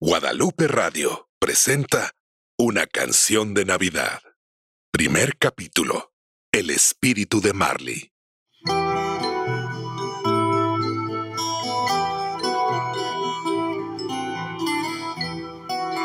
[0.00, 2.12] Guadalupe Radio presenta
[2.56, 4.20] Una canción de Navidad.
[4.92, 6.12] Primer capítulo.
[6.52, 8.12] El espíritu de Marley.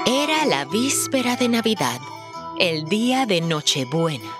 [0.07, 2.01] Era la víspera de Navidad,
[2.57, 4.35] el día de Nochebuena,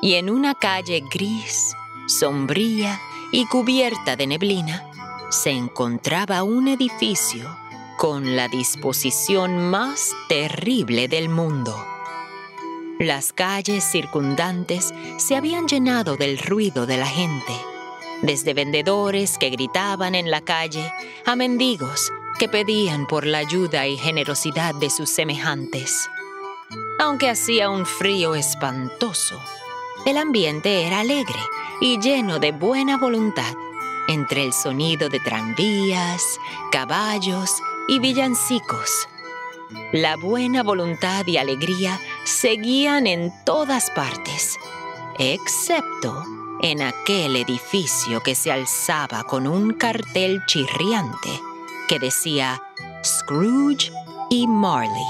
[0.00, 1.74] y en una calle gris,
[2.08, 2.98] sombría
[3.30, 4.90] y cubierta de neblina,
[5.30, 7.65] se encontraba un edificio
[7.96, 11.74] con la disposición más terrible del mundo.
[12.98, 17.52] Las calles circundantes se habían llenado del ruido de la gente,
[18.22, 20.92] desde vendedores que gritaban en la calle
[21.24, 26.08] a mendigos que pedían por la ayuda y generosidad de sus semejantes.
[26.98, 29.40] Aunque hacía un frío espantoso,
[30.04, 31.40] el ambiente era alegre
[31.80, 33.54] y lleno de buena voluntad,
[34.08, 36.22] entre el sonido de tranvías,
[36.70, 37.50] caballos
[37.88, 39.08] y villancicos.
[39.92, 44.58] La buena voluntad y alegría seguían en todas partes,
[45.18, 46.24] excepto
[46.62, 51.30] en aquel edificio que se alzaba con un cartel chirriante
[51.88, 52.62] que decía
[53.04, 53.92] Scrooge
[54.30, 55.04] y Marley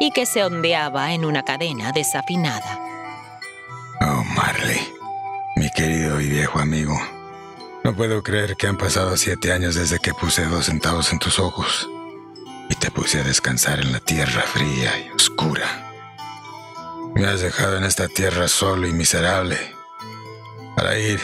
[0.00, 2.80] y que se ondeaba en una cadena desafinada.
[4.00, 4.80] Oh, Marley,
[5.56, 6.96] mi querido y viejo amigo.
[7.84, 11.38] No puedo creer que han pasado siete años desde que puse dos centavos en tus
[11.38, 11.88] ojos
[12.68, 15.92] y te puse a descansar en la tierra fría y oscura.
[17.14, 19.58] Me has dejado en esta tierra solo y miserable
[20.76, 21.20] para ir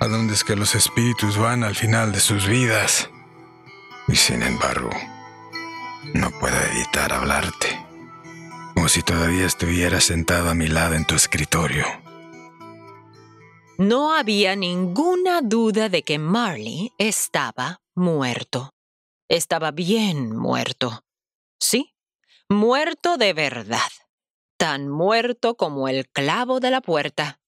[0.00, 3.10] a donde es que los espíritus van al final de sus vidas.
[4.06, 4.90] Y sin embargo,
[6.14, 7.84] no puedo evitar hablarte,
[8.74, 11.84] como si todavía estuviera sentado a mi lado en tu escritorio.
[13.78, 18.70] No había ninguna duda de que Marley estaba muerto.
[19.28, 21.04] Estaba bien muerto.
[21.60, 21.94] Sí,
[22.48, 23.90] muerto de verdad.
[24.56, 27.38] Tan muerto como el clavo de la puerta.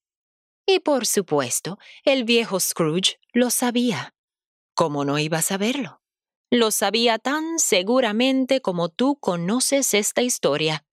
[0.67, 4.15] Y por supuesto, el viejo Scrooge lo sabía.
[4.75, 6.03] ¿Cómo no iba a saberlo?
[6.51, 10.85] Lo sabía tan seguramente como tú conoces esta historia.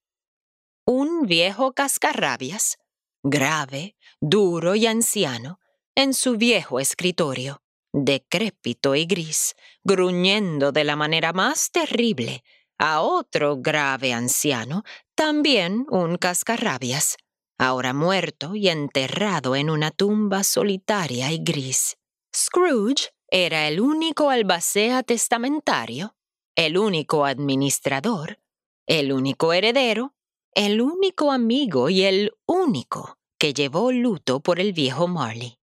[0.85, 2.77] Un viejo cascarrabias,
[3.23, 5.59] grave, duro y anciano,
[5.95, 7.61] en su viejo escritorio,
[8.05, 12.43] decrépito y gris, gruñendo de la manera más terrible
[12.77, 14.83] a otro grave anciano,
[15.15, 17.17] también un cascarrabias,
[17.57, 21.97] ahora muerto y enterrado en una tumba solitaria y gris.
[22.35, 26.15] Scrooge era el único albacea testamentario,
[26.55, 28.39] el único administrador,
[28.85, 30.13] el único heredero,
[30.53, 35.56] el único amigo y el único que llevó luto por el viejo Marley.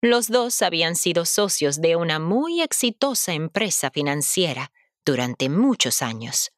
[0.00, 4.70] Los dos habían sido socios de una muy exitosa empresa financiera
[5.04, 6.52] durante muchos años.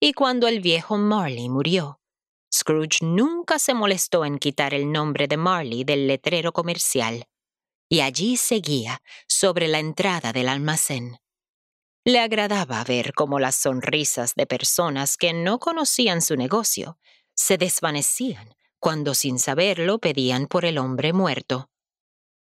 [0.00, 2.00] Y cuando el viejo Marley murió,
[2.52, 7.26] Scrooge nunca se molestó en quitar el nombre de Marley del letrero comercial,
[7.88, 11.18] y allí seguía sobre la entrada del almacén.
[12.04, 16.98] Le agradaba ver cómo las sonrisas de personas que no conocían su negocio
[17.34, 21.70] se desvanecían cuando sin saberlo pedían por el hombre muerto.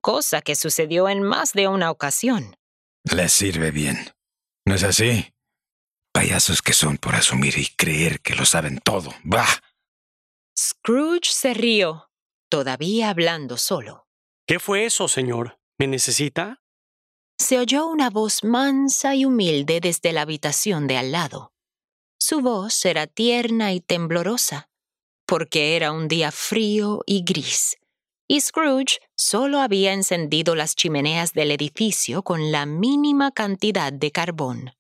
[0.03, 2.57] Cosa que sucedió en más de una ocasión.
[3.05, 3.97] Les sirve bien.
[4.67, 5.33] ¿No es así?
[6.13, 9.15] Payasos que son por asumir y creer que lo saben todo.
[9.23, 9.63] ¡Bah!
[10.59, 12.11] Scrooge se rió,
[12.51, 14.09] todavía hablando solo.
[14.45, 15.61] ¿Qué fue eso, señor?
[15.79, 16.61] ¿Me necesita?
[17.39, 21.53] Se oyó una voz mansa y humilde desde la habitación de al lado.
[22.21, 24.69] Su voz era tierna y temblorosa,
[25.27, 27.79] porque era un día frío y gris,
[28.33, 34.73] y Scrooge solo había encendido las chimeneas del edificio con la mínima cantidad de carbón,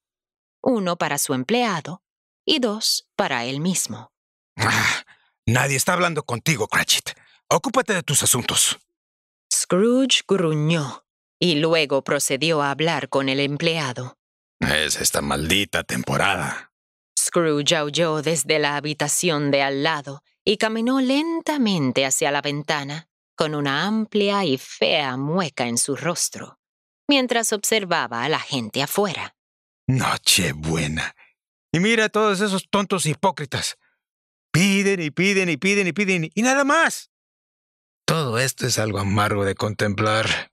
[0.62, 2.02] uno para su empleado
[2.46, 4.10] y dos para él mismo.
[4.56, 5.04] Ah,
[5.44, 7.10] nadie está hablando contigo, Cratchit.
[7.50, 8.78] Ocúpate de tus asuntos.
[9.52, 11.04] Scrooge gruñó
[11.38, 14.16] y luego procedió a hablar con el empleado.
[14.60, 16.72] Es esta maldita temporada.
[17.20, 23.10] Scrooge aulló desde la habitación de al lado y caminó lentamente hacia la ventana,
[23.42, 26.60] con una amplia y fea mueca en su rostro,
[27.08, 29.34] mientras observaba a la gente afuera.
[29.88, 31.16] Nochebuena.
[31.72, 33.78] Y mira a todos esos tontos hipócritas.
[34.52, 37.10] Piden y piden y piden y piden y nada más.
[38.06, 40.52] Todo esto es algo amargo de contemplar,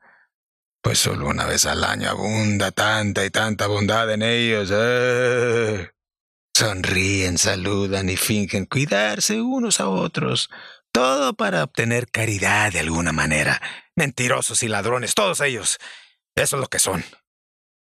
[0.82, 4.72] pues solo una vez al año abunda tanta y tanta bondad en ellos.
[4.74, 5.92] ¡Eh!
[6.56, 10.50] Sonríen, saludan y fingen cuidarse unos a otros.
[11.00, 13.62] Todo para obtener caridad de alguna manera.
[13.96, 15.78] Mentirosos y ladrones, todos ellos.
[16.36, 17.06] Eso es lo que son.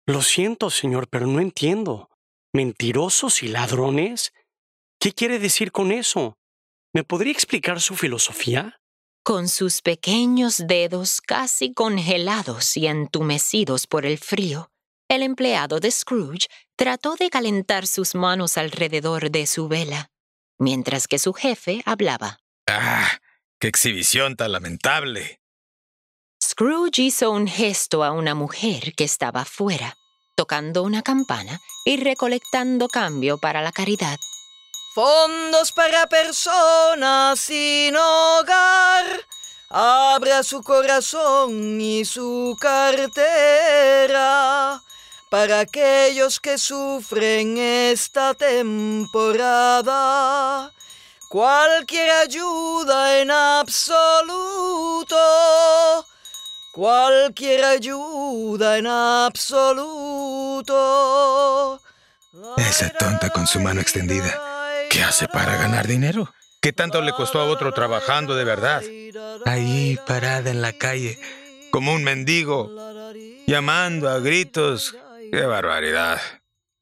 [0.04, 2.10] Lo siento, señor, pero no entiendo.
[2.52, 4.32] ¿Mentirosos y ladrones?
[4.98, 6.38] ¿Qué quiere decir con eso?
[6.92, 8.80] ¿Me podría explicar su filosofía?
[9.22, 14.72] Con sus pequeños dedos casi congelados y entumecidos por el frío,
[15.08, 20.10] el empleado de Scrooge trató de calentar sus manos alrededor de su vela,
[20.58, 22.40] mientras que su jefe hablaba.
[22.66, 23.20] ¡Ah!
[23.60, 25.40] ¡Qué exhibición tan lamentable!
[26.42, 29.96] Scrooge hizo un gesto a una mujer que estaba afuera,
[30.36, 34.18] tocando una campana y recolectando cambio para la caridad.
[34.94, 39.06] Fondos para personas sin hogar.
[39.70, 44.04] Abra su corazón y su cartera
[45.30, 49.32] para aquellos que sufren esta temporada.
[51.34, 53.66] Cualquier ayuda en absoluto.
[56.70, 59.50] Cualquier ayuda en absoluto.
[62.56, 64.32] Esa tonta con su mano extendida.
[64.88, 66.32] ¿Qué hace para ganar dinero?
[66.62, 68.84] ¿Qué tanto le costó a otro trabajando de verdad?
[69.44, 71.18] Ahí parada en la calle,
[71.72, 72.70] como un mendigo,
[73.48, 74.94] llamando a gritos.
[75.32, 76.20] ¡Qué barbaridad!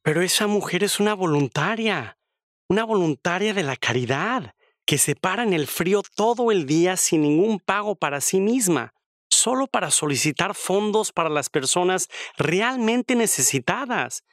[0.03, 2.19] Pero esa mujer es una voluntaria,
[2.69, 4.55] una voluntaria de la caridad,
[4.87, 8.93] que se para en el frío todo el día sin ningún pago para sí misma,
[9.31, 14.25] solo para solicitar fondos para las personas realmente necesitadas.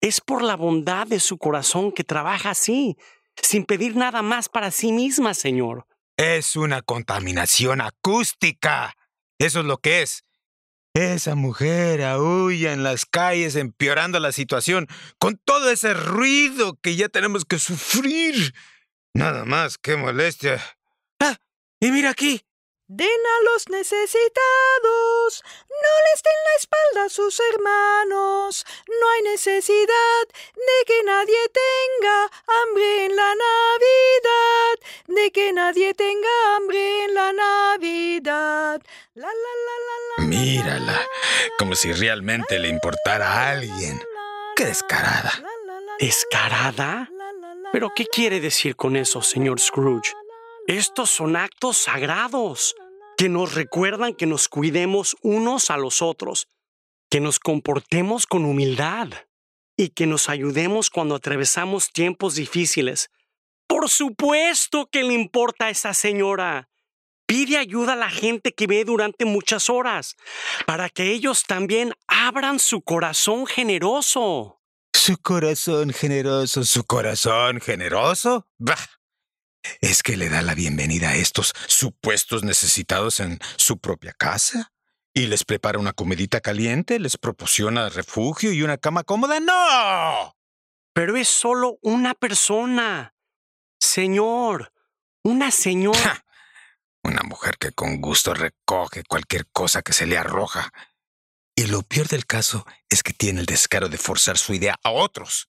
[0.00, 2.96] Es por la bondad de su corazón que trabaja así,
[3.40, 5.86] sin pedir nada más para sí misma, Señor.
[6.16, 8.94] Es una contaminación acústica.
[9.38, 10.25] Eso es lo que es.
[10.96, 14.86] Esa mujer aúlla en las calles empeorando la situación
[15.18, 18.54] con todo ese ruido que ya tenemos que sufrir.
[19.12, 20.58] Nada más, qué molestia.
[21.20, 21.36] Ah,
[21.80, 22.45] y mira aquí,
[22.88, 28.64] Den a los necesitados, no les den la espalda a sus hermanos.
[28.86, 34.78] No hay necesidad de que nadie tenga hambre en la Navidad,
[35.08, 38.80] de que nadie tenga hambre en la Navidad.
[39.14, 41.08] La, la, la, la, Mírala,
[41.58, 44.00] como si realmente le importara a alguien.
[44.54, 45.32] ¡Qué descarada!
[45.98, 47.10] ¿Descarada?
[47.72, 50.14] ¿Pero qué quiere decir con eso, señor Scrooge?
[50.66, 52.74] Estos son actos sagrados
[53.16, 56.48] que nos recuerdan que nos cuidemos unos a los otros,
[57.08, 59.08] que nos comportemos con humildad
[59.76, 63.10] y que nos ayudemos cuando atravesamos tiempos difíciles.
[63.68, 66.68] Por supuesto que le importa a esa señora.
[67.26, 70.16] Pide ayuda a la gente que ve durante muchas horas,
[70.64, 74.60] para que ellos también abran su corazón generoso.
[74.92, 78.46] Su corazón generoso, su corazón generoso.
[78.58, 78.95] Bah.
[79.80, 84.72] ¿Es que le da la bienvenida a estos supuestos necesitados en su propia casa?
[85.14, 86.98] ¿Y les prepara una comidita caliente?
[86.98, 89.40] ¿Les proporciona refugio y una cama cómoda?
[89.40, 90.36] ¡No!
[90.92, 93.14] Pero es solo una persona.
[93.78, 94.72] Señor,
[95.22, 96.24] una señora.
[97.02, 100.72] Una mujer que con gusto recoge cualquier cosa que se le arroja.
[101.54, 104.90] Y lo peor del caso es que tiene el descaro de forzar su idea a
[104.90, 105.48] otros.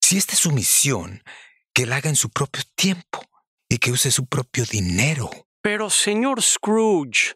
[0.00, 1.24] Si esta es su misión,
[1.72, 3.26] que la haga en su propio tiempo
[3.74, 5.30] y que use su propio dinero.
[5.60, 7.34] Pero, señor Scrooge,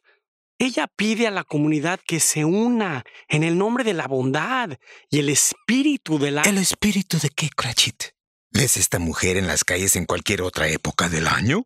[0.59, 4.79] ella pide a la comunidad que se una en el nombre de la bondad
[5.11, 6.43] y el espíritu de la...
[6.43, 8.05] ¿El espíritu de qué, Cratchit?
[8.53, 11.65] ¿Es esta mujer en las calles en cualquier otra época del año?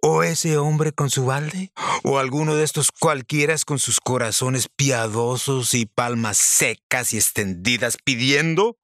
[0.00, 1.70] ¿O ese hombre con su balde?
[2.02, 8.78] ¿O alguno de estos cualquieras con sus corazones piadosos y palmas secas y extendidas pidiendo?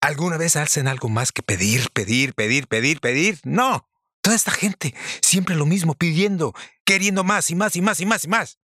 [0.00, 3.40] ¿Alguna vez alcen algo más que pedir, pedir, pedir, pedir, pedir?
[3.42, 3.88] No.
[4.22, 8.24] Toda esta gente, siempre lo mismo, pidiendo, queriendo más y más y más y más
[8.24, 8.58] y más.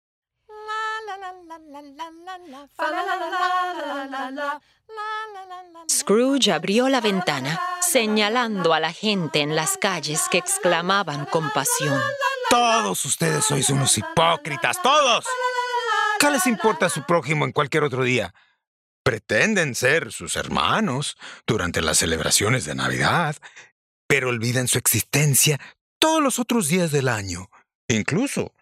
[5.91, 12.01] Scrooge abrió la ventana, señalando a la gente en las calles que exclamaban con pasión.
[12.51, 15.25] Todos ustedes sois unos hipócritas, todos.
[16.19, 18.35] ¿Qué les importa a su prójimo en cualquier otro día?
[19.03, 23.37] Pretenden ser sus hermanos durante las celebraciones de Navidad,
[24.07, 25.61] pero olvidan su existencia
[25.99, 27.51] todos los otros días del año.
[27.89, 28.53] Incluso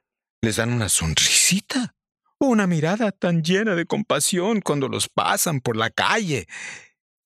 [0.43, 1.95] les dan una sonrisita
[2.39, 6.47] o una mirada tan llena de compasión cuando los pasan por la calle.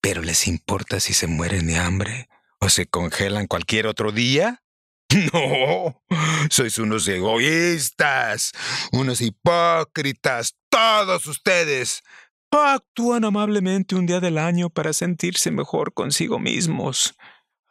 [0.01, 4.63] Pero les importa si se mueren de hambre o se congelan cualquier otro día.
[5.33, 6.03] No,
[6.51, 8.51] sois unos egoístas,
[8.91, 12.03] unos hipócritas, todos ustedes.
[12.51, 17.15] Actúan amablemente un día del año para sentirse mejor consigo mismos.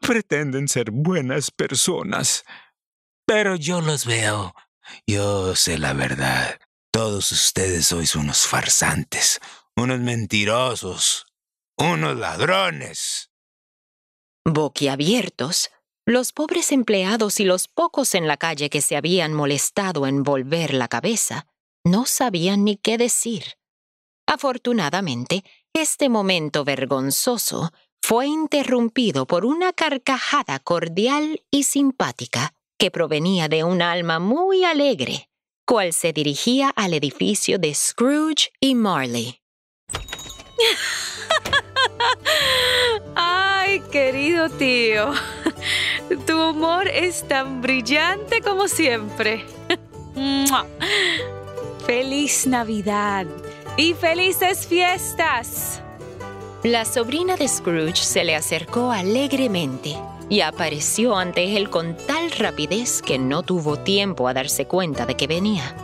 [0.00, 2.44] Pretenden ser buenas personas.
[3.26, 4.54] Pero yo los veo.
[5.06, 6.58] Yo sé la verdad.
[6.90, 9.40] Todos ustedes sois unos farsantes,
[9.76, 11.26] unos mentirosos.
[11.78, 13.30] unos ladrones.
[14.44, 15.70] Boquiabiertos,
[16.06, 20.74] los pobres empleados y los pocos en la calle que se habían molestado en volver
[20.74, 21.46] la cabeza
[21.84, 23.58] no sabían ni qué decir.
[24.26, 27.72] Afortunadamente, este momento vergonzoso
[28.08, 35.28] fue interrumpido por una carcajada cordial y simpática que provenía de un alma muy alegre,
[35.66, 39.42] cual se dirigía al edificio de Scrooge y Marley.
[43.14, 45.12] Ay, querido tío,
[46.26, 49.44] tu humor es tan brillante como siempre.
[51.86, 53.26] Feliz Navidad
[53.76, 55.82] y felices fiestas.
[56.68, 59.96] La sobrina de Scrooge se le acercó alegremente
[60.28, 65.16] y apareció ante él con tal rapidez que no tuvo tiempo a darse cuenta de
[65.16, 65.74] que venía.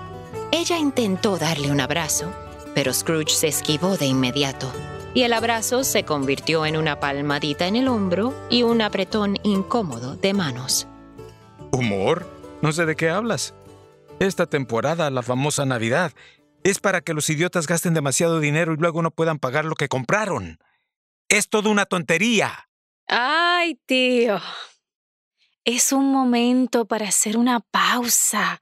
[0.52, 2.30] Ella intentó darle un abrazo,
[2.74, 4.70] pero Scrooge se esquivó de inmediato,
[5.14, 10.16] y el abrazo se convirtió en una palmadita en el hombro y un apretón incómodo
[10.16, 10.86] de manos.
[11.70, 12.26] ¿Humor?
[12.60, 13.54] No sé de qué hablas.
[14.18, 16.12] Esta temporada, la famosa Navidad,
[16.62, 19.88] es para que los idiotas gasten demasiado dinero y luego no puedan pagar lo que
[19.88, 20.58] compraron.
[21.28, 22.68] Es toda una tontería.
[23.06, 24.40] Ay, tío.
[25.64, 28.60] Es un momento para hacer una pausa,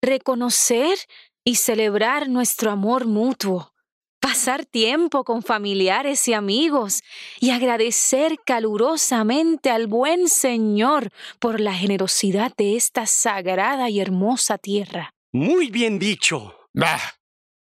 [0.00, 0.98] reconocer
[1.44, 3.74] y celebrar nuestro amor mutuo,
[4.20, 7.02] pasar tiempo con familiares y amigos
[7.40, 15.12] y agradecer calurosamente al buen Señor por la generosidad de esta sagrada y hermosa tierra.
[15.32, 16.54] Muy bien dicho.
[16.72, 17.00] Bah,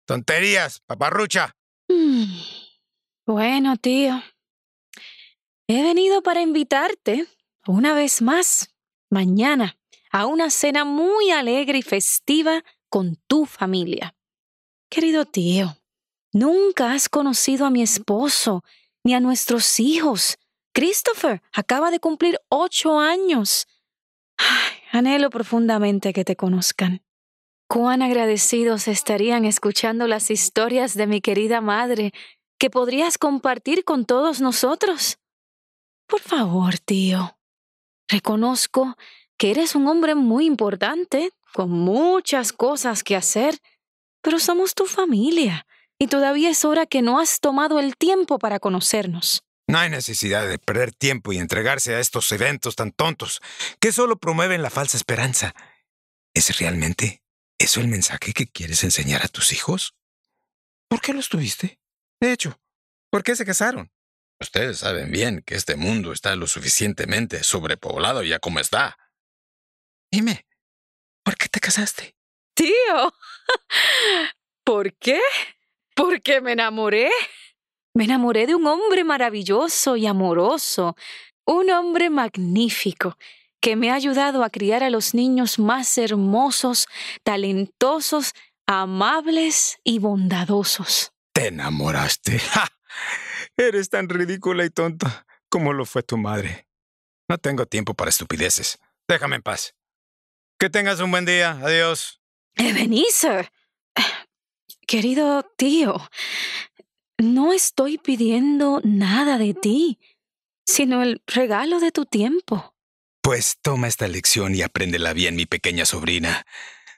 [0.06, 1.54] tonterías, paparrucha.
[1.90, 2.26] Mm.
[3.26, 4.24] Bueno, tío.
[5.70, 7.28] He venido para invitarte,
[7.66, 8.74] una vez más,
[9.10, 9.78] mañana,
[10.12, 14.16] a una cena muy alegre y festiva con tu familia.
[14.90, 15.76] Querido tío,
[16.32, 18.64] nunca has conocido a mi esposo
[19.04, 20.38] ni a nuestros hijos.
[20.74, 23.68] Christopher acaba de cumplir ocho años.
[24.94, 27.04] Anhelo profundamente que te conozcan.
[27.68, 32.14] Cuán agradecidos estarían escuchando las historias de mi querida madre
[32.58, 35.20] que podrías compartir con todos nosotros.
[36.08, 37.38] Por favor, tío.
[38.08, 38.98] Reconozco
[39.38, 43.60] que eres un hombre muy importante, con muchas cosas que hacer,
[44.22, 45.66] pero somos tu familia
[46.00, 49.44] y todavía es hora que no has tomado el tiempo para conocernos.
[49.68, 53.42] No hay necesidad de perder tiempo y entregarse a estos eventos tan tontos
[53.80, 55.54] que solo promueven la falsa esperanza.
[56.34, 57.22] ¿Es realmente
[57.58, 59.94] eso el mensaje que quieres enseñar a tus hijos?
[60.88, 61.80] ¿Por qué los tuviste?
[62.22, 62.58] De hecho,
[63.10, 63.92] ¿por qué se casaron?
[64.40, 68.98] Ustedes saben bien que este mundo está lo suficientemente sobrepoblado ya como está.
[70.12, 70.46] Dime,
[71.24, 72.16] ¿por qué te casaste?
[72.54, 73.14] Tío,
[74.64, 75.20] ¿por qué?
[75.96, 77.10] Porque me enamoré.
[77.96, 80.96] Me enamoré de un hombre maravilloso y amoroso,
[81.46, 83.18] un hombre magnífico
[83.60, 86.88] que me ha ayudado a criar a los niños más hermosos,
[87.24, 88.34] talentosos,
[88.68, 91.12] amables y bondadosos.
[91.34, 92.38] ¿Te enamoraste?
[92.54, 92.72] ¡Ja!
[93.58, 96.68] Eres tan ridícula y tonta como lo fue tu madre.
[97.28, 98.78] No tengo tiempo para estupideces.
[99.08, 99.74] Déjame en paz.
[100.60, 101.52] Que tengas un buen día.
[101.64, 102.22] Adiós.
[102.56, 103.52] Ebenezer.
[104.88, 105.98] Querido tío,
[107.18, 110.00] no estoy pidiendo nada de ti,
[110.66, 112.74] sino el regalo de tu tiempo.
[113.22, 116.46] Pues toma esta lección y apréndela bien, mi pequeña sobrina.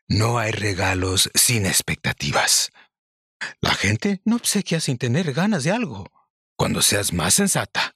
[0.07, 2.71] No hay regalos sin expectativas.
[3.61, 6.11] La gente no obsequia sin tener ganas de algo.
[6.59, 7.95] Cuando seas más sensata,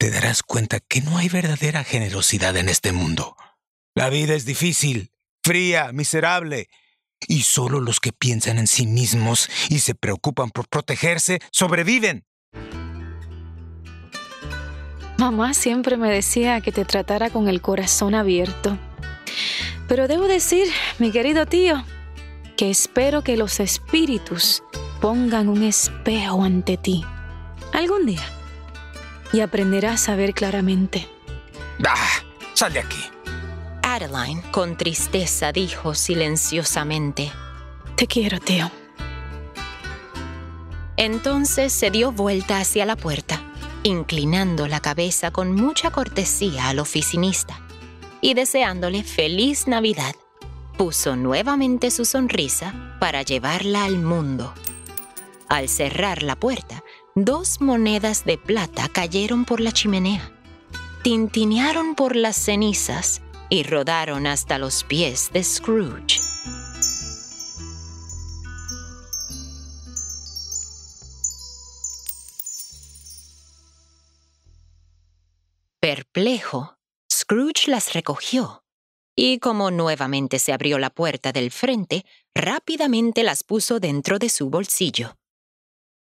[0.00, 3.36] te darás cuenta que no hay verdadera generosidad en este mundo.
[3.94, 5.12] La vida es difícil,
[5.44, 6.68] fría, miserable,
[7.28, 12.24] y solo los que piensan en sí mismos y se preocupan por protegerse sobreviven.
[15.16, 18.76] Mamá siempre me decía que te tratara con el corazón abierto.
[19.86, 20.66] Pero debo decir,
[20.98, 21.84] mi querido tío,
[22.56, 24.64] que espero que los espíritus
[25.00, 27.04] pongan un espejo ante ti
[27.74, 28.24] algún día
[29.32, 31.08] y aprenderás a ver claramente.
[31.86, 32.22] ¡Ah!
[32.54, 33.02] ¡Sal de aquí!
[33.82, 37.32] Adeline, con tristeza, dijo silenciosamente.
[37.96, 38.70] Te quiero, tío.
[40.96, 43.42] Entonces se dio vuelta hacia la puerta,
[43.82, 47.58] inclinando la cabeza con mucha cortesía al oficinista
[48.20, 50.14] y deseándole feliz Navidad,
[50.78, 54.54] puso nuevamente su sonrisa para llevarla al mundo.
[55.48, 56.83] Al cerrar la puerta,
[57.16, 60.32] dos monedas de plata cayeron por la chimenea,
[61.02, 66.20] tintinearon por las cenizas y rodaron hasta los pies de Scrooge.
[75.78, 76.78] Perplejo,
[77.12, 78.64] Scrooge las recogió
[79.14, 82.04] y como nuevamente se abrió la puerta del frente,
[82.34, 85.14] rápidamente las puso dentro de su bolsillo.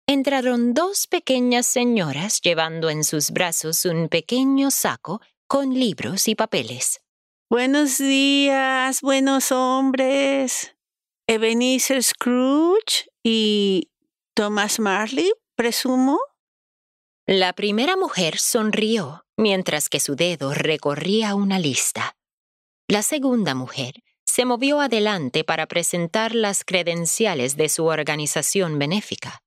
[0.05, 6.99] Entraron dos pequeñas señoras llevando en sus brazos un pequeño saco con libros y papeles.
[7.49, 10.75] Buenos días, buenos hombres.
[11.25, 13.91] Ebenezer Scrooge y
[14.33, 16.19] Thomas Marley, presumo.
[17.25, 22.17] La primera mujer sonrió mientras que su dedo recorría una lista.
[22.89, 29.42] La segunda mujer se movió adelante para presentar las credenciales de su organización benéfica.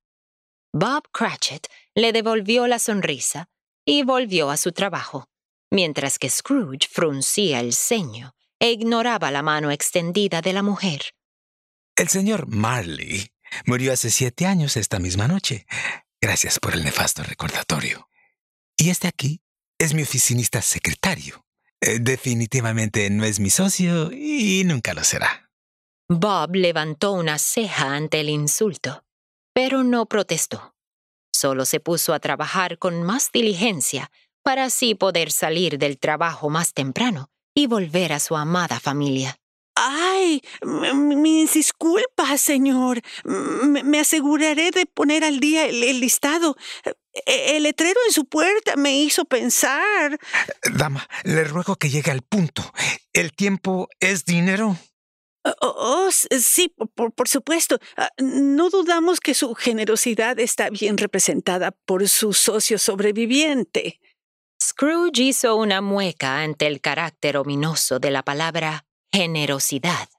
[0.73, 3.49] Bob Cratchit le devolvió la sonrisa
[3.85, 5.29] y volvió a su trabajo,
[5.71, 11.13] mientras que Scrooge fruncía el ceño e ignoraba la mano extendida de la mujer.
[11.95, 13.31] El señor Marley
[13.65, 15.65] murió hace siete años esta misma noche.
[16.21, 18.09] Gracias por el nefasto recordatorio.
[18.75, 19.41] Y este aquí
[19.79, 21.45] es mi oficinista secretario.
[21.81, 25.49] Eh, definitivamente no es mi socio y nunca lo será.
[26.09, 29.06] Bob levantó una ceja ante el insulto
[29.57, 30.75] pero no protestó.
[31.33, 34.11] Solo se puso a trabajar con más diligencia
[34.43, 39.35] para así poder salir del trabajo más temprano y volver a su amada familia.
[39.73, 43.01] Ay, mis disculpas, señor.
[43.23, 46.55] me aseguraré de poner al día el, listado.
[47.25, 50.19] E, el letrero en su puerta me hizo pensar.
[50.75, 52.61] Dama, le ruego que llegue al punto.
[53.11, 54.77] ¿El tiempo es dinero?
[55.61, 57.79] Oh, oh sí, por, supuesto.
[57.95, 63.99] Ah, no dudamos que su generosidad está bien representada por su socio sobreviviente.
[64.61, 70.09] Scrooge hizo una mueca ante el carácter ominoso de la palabra generosidad.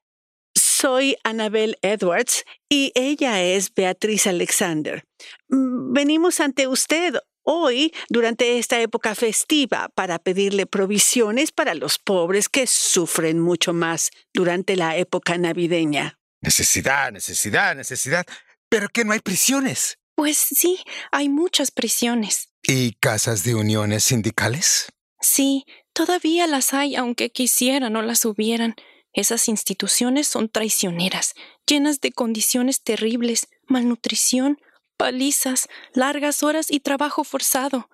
[0.55, 5.05] Soy Annabel Edwards y ella es Beatriz Alexander.
[5.49, 7.15] Mm, venimos ante usted,
[7.51, 14.11] hoy durante esta época festiva para pedirle provisiones para los pobres que sufren mucho más
[14.35, 16.19] durante la época navideña.
[16.43, 18.27] Necesidad, necesidad, necesidad.
[18.69, 19.99] ¿Pero que no hay prisiones?
[20.15, 20.79] Pues sí,
[21.11, 22.51] hay muchas prisiones.
[22.63, 24.93] ¿Y casas de uniones sindicales?
[25.21, 28.75] Sí, todavía las hay, aunque quisieran o las hubieran.
[29.15, 31.35] Esas instituciones son traicioneras,
[31.67, 34.59] llenas de condiciones terribles, malnutrición,
[34.99, 37.89] palizas, largas horas y trabajo forzado.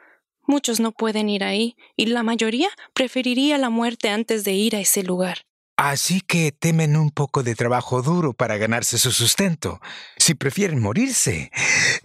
[0.46, 4.80] Muchos no pueden ir ahí, y la mayoría preferiría la muerte antes de ir a
[4.80, 5.46] ese lugar.
[5.76, 9.80] Así que temen un poco de trabajo duro para ganarse su sustento.
[10.18, 11.50] Si prefieren morirse,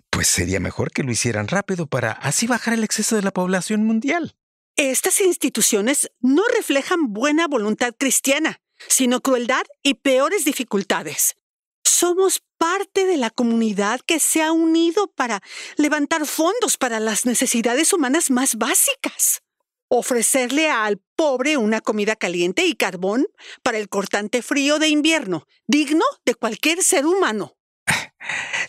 [0.10, 3.84] pues sería mejor que lo hicieran rápido para así bajar el exceso de la población
[3.84, 4.36] mundial.
[4.76, 11.36] Estas instituciones no reflejan buena voluntad cristiana, sino crueldad y peores dificultades.
[11.84, 15.42] Somos parte de la comunidad que se ha unido para
[15.78, 19.42] levantar fondos para las necesidades humanas más básicas.
[19.88, 23.26] Ofrecerle al pobre una comida caliente y carbón
[23.64, 27.56] para el cortante frío de invierno, digno de cualquier ser humano.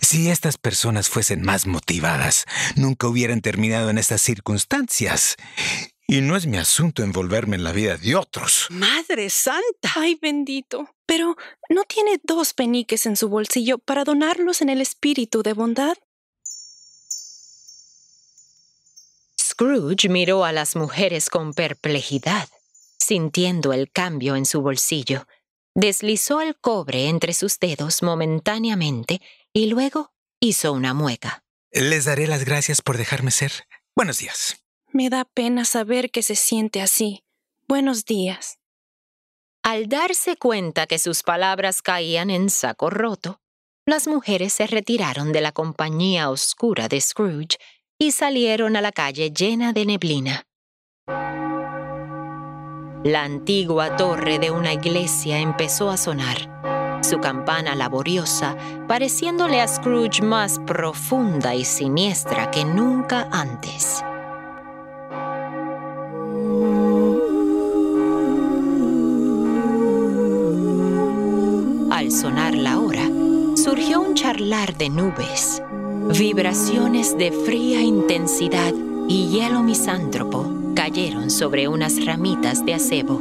[0.00, 5.36] Si estas personas fuesen más motivadas, nunca hubieran terminado en estas circunstancias.
[6.10, 8.66] Y no es mi asunto envolverme en la vida de otros.
[8.68, 9.92] Madre Santa.
[9.94, 10.92] Ay, bendito.
[11.06, 11.36] Pero,
[11.68, 15.96] ¿no tiene dos peniques en su bolsillo para donarlos en el espíritu de bondad?
[19.38, 22.48] Scrooge miró a las mujeres con perplejidad,
[22.98, 25.28] sintiendo el cambio en su bolsillo.
[25.76, 29.20] Deslizó el cobre entre sus dedos momentáneamente
[29.52, 31.44] y luego hizo una mueca.
[31.70, 33.52] Les daré las gracias por dejarme ser.
[33.94, 34.59] Buenos días.
[34.92, 37.22] Me da pena saber que se siente así.
[37.68, 38.58] Buenos días.
[39.62, 43.40] Al darse cuenta que sus palabras caían en saco roto,
[43.86, 47.58] las mujeres se retiraron de la compañía oscura de Scrooge
[47.98, 50.46] y salieron a la calle llena de neblina.
[53.04, 58.56] La antigua torre de una iglesia empezó a sonar, su campana laboriosa
[58.88, 64.02] pareciéndole a Scrooge más profunda y siniestra que nunca antes.
[71.90, 73.04] Al sonar la hora,
[73.56, 75.62] surgió un charlar de nubes,
[76.18, 78.72] vibraciones de fría intensidad
[79.06, 83.16] y hielo misántropo cayeron sobre unas ramitas de acebo.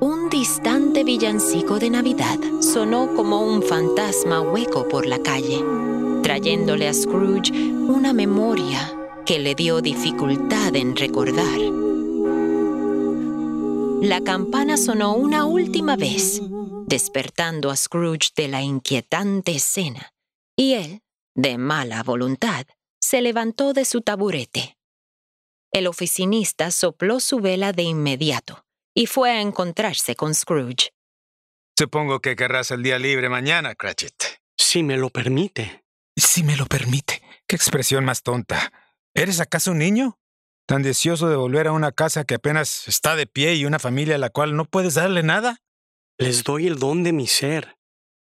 [0.00, 5.64] Un distante villancico de Navidad sonó como un fantasma hueco por la calle,
[6.22, 7.52] trayéndole a Scrooge
[7.88, 8.97] una memoria
[9.28, 11.60] que le dio dificultad en recordar.
[14.00, 16.40] La campana sonó una última vez,
[16.86, 20.14] despertando a Scrooge de la inquietante escena,
[20.56, 21.02] y él,
[21.34, 22.64] de mala voluntad,
[23.02, 24.78] se levantó de su taburete.
[25.72, 28.64] El oficinista sopló su vela de inmediato
[28.94, 30.94] y fue a encontrarse con Scrooge.
[31.78, 34.14] Supongo que querrás el día libre mañana, Cratchit.
[34.56, 35.84] Si me lo permite.
[36.16, 37.20] Si me lo permite.
[37.46, 38.72] Qué expresión más tonta.
[39.18, 40.16] ¿Eres acaso un niño?
[40.64, 44.14] ¿Tan deseoso de volver a una casa que apenas está de pie y una familia
[44.14, 45.58] a la cual no puedes darle nada?
[46.18, 47.78] Les doy el don de mi ser,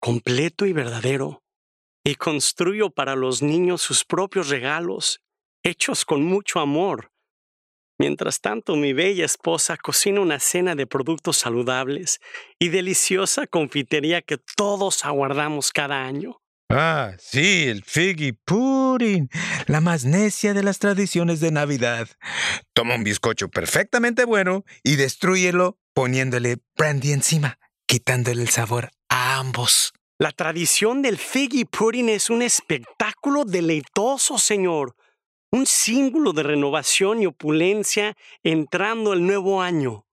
[0.01, 1.43] completo y verdadero,
[2.05, 5.23] y construyo para los niños sus propios regalos,
[5.65, 7.11] hechos con mucho amor.
[7.99, 12.21] Mientras tanto, mi bella esposa cocina una cena de productos saludables
[12.61, 16.41] y deliciosa confitería que todos aguardamos cada año.
[16.69, 19.29] Ah, sí, el figgy pudding,
[19.67, 22.09] la más necia de las tradiciones de Navidad.
[22.73, 29.93] Toma un bizcocho perfectamente bueno y destrúyelo poniéndole brandy encima, quitándole el sabor a ambos.
[30.19, 34.97] La tradición del figgy pudding es un espectáculo deleitoso, señor
[35.57, 40.07] un símbolo de renovación y opulencia entrando el nuevo año.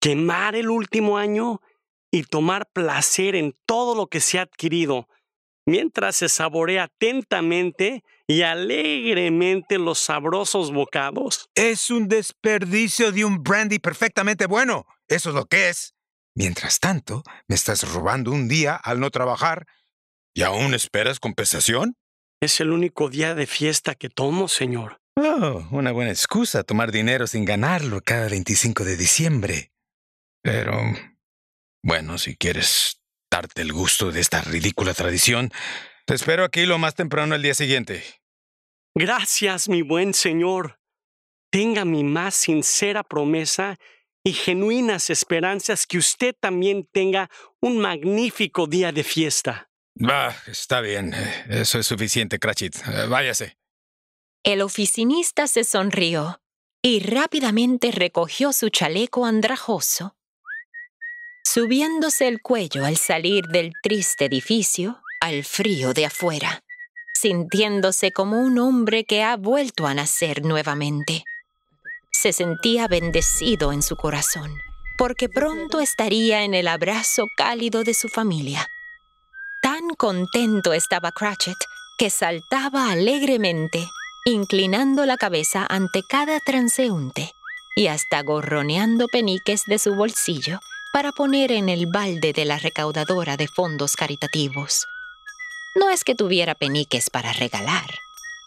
[0.00, 1.60] Quemar el último año
[2.10, 5.08] y tomar placer en todo lo que se ha adquirido,
[5.66, 11.48] mientras se saborea atentamente y alegremente los sabrosos bocados.
[11.54, 14.86] Es un desperdicio de un brandy perfectamente bueno.
[15.08, 15.94] Eso es lo que es.
[16.34, 19.66] Mientras tanto, me estás robando un día al no trabajar.
[20.34, 21.96] ¿Y aún esperas compensación?
[22.40, 24.98] Es el único día de fiesta que tomo, señor.
[25.16, 29.72] Oh, una buena excusa tomar dinero sin ganarlo cada 25 de diciembre.
[30.42, 30.72] Pero,
[31.84, 33.01] bueno, si quieres
[33.32, 35.50] darte el gusto de esta ridícula tradición,
[36.04, 38.04] te espero aquí lo más temprano el día siguiente.
[38.94, 40.78] Gracias, mi buen señor.
[41.50, 43.78] Tenga mi más sincera promesa
[44.22, 49.70] y genuinas esperanzas que usted también tenga un magnífico día de fiesta.
[49.96, 51.14] Va, está bien.
[51.48, 52.76] Eso es suficiente, Cratchit.
[53.08, 53.56] Váyase.
[54.44, 56.42] El oficinista se sonrió
[56.82, 60.16] y rápidamente recogió su chaleco andrajoso.
[61.44, 66.62] Subiéndose el cuello al salir del triste edificio, al frío de afuera,
[67.12, 71.24] sintiéndose como un hombre que ha vuelto a nacer nuevamente.
[72.12, 74.56] Se sentía bendecido en su corazón,
[74.96, 78.66] porque pronto estaría en el abrazo cálido de su familia.
[79.62, 81.58] Tan contento estaba Cratchit
[81.98, 83.84] que saltaba alegremente,
[84.24, 87.32] inclinando la cabeza ante cada transeúnte
[87.76, 90.60] y hasta gorroneando peniques de su bolsillo
[90.92, 94.86] para poner en el balde de la recaudadora de fondos caritativos.
[95.74, 97.88] No es que tuviera peniques para regalar,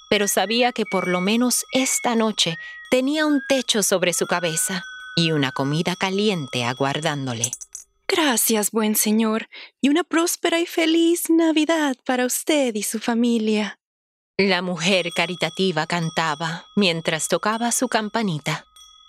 [0.10, 2.58] pero sabía que por lo menos esta noche
[2.92, 4.84] tenía un techo sobre su cabeza
[5.16, 7.52] y una comida caliente aguardándole.
[8.08, 9.50] Gracias, buen señor,
[9.82, 13.80] y una próspera y feliz Navidad para usted y su familia.
[14.38, 18.66] La mujer caritativa cantaba mientras tocaba su campanita.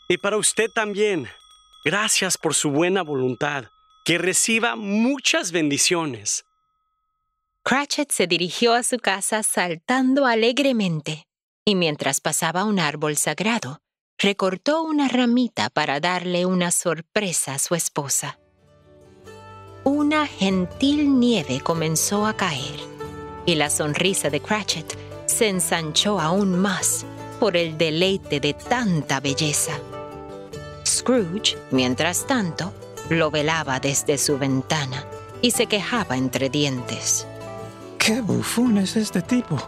[0.09, 1.29] Y para usted también.
[1.87, 3.65] Gracias por su buena voluntad.
[4.05, 6.45] Que reciba muchas bendiciones.
[7.63, 11.25] Cratchit se dirigió a su casa saltando alegremente,
[11.65, 13.79] y mientras pasaba un árbol sagrado,
[14.19, 18.39] recortó una ramita para darle una sorpresa a su esposa
[19.87, 22.75] una gentil nieve comenzó a caer
[23.47, 24.93] y la sonrisa de Cratchit
[25.27, 27.07] se ensanchó aún más
[27.39, 29.79] por el deleite de tanta belleza.
[30.87, 32.73] Scrooge, mientras tanto,
[33.11, 35.05] lo velaba desde su ventana
[35.43, 37.27] y se quejaba entre dientes.
[37.99, 39.59] ¡Qué bufón es este tipo!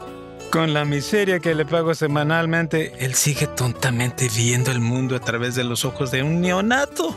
[0.51, 5.55] Con la miseria que le pago semanalmente, él sigue tontamente viendo el mundo a través
[5.57, 7.15] de los ojos de un neonato.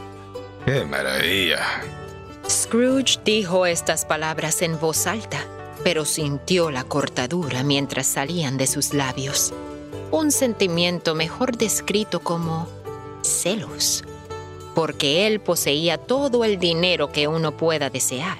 [0.65, 1.59] ¡Qué maravilla!
[2.49, 5.45] Scrooge dijo estas palabras en voz alta,
[5.83, 9.53] pero sintió la cortadura mientras salían de sus labios.
[10.11, 12.67] Un sentimiento mejor descrito como
[13.21, 14.03] celos,
[14.75, 18.39] porque él poseía todo el dinero que uno pueda desear,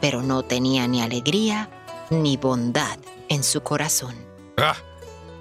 [0.00, 1.70] pero no tenía ni alegría
[2.10, 2.98] ni bondad
[3.28, 4.14] en su corazón.
[4.56, 4.76] Ah,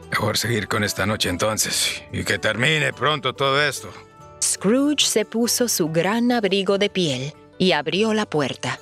[0.10, 3.90] mejor seguir con esta noche entonces y que termine pronto todo esto.
[4.42, 8.80] Scrooge se puso su gran abrigo de piel y abrió la puerta.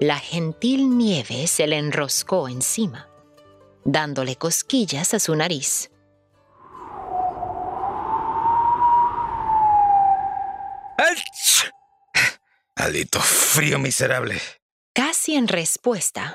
[0.00, 3.08] La gentil nieve se le enroscó encima,
[3.84, 5.90] dándole cosquillas a su nariz.
[12.76, 14.40] Maldito frío miserable.
[14.94, 16.34] Casi en respuesta,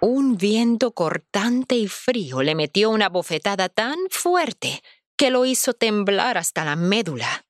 [0.00, 4.82] un viento cortante y frío le metió una bofetada tan fuerte
[5.16, 7.44] que lo hizo temblar hasta la médula.